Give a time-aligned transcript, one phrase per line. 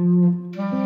[0.00, 0.79] Música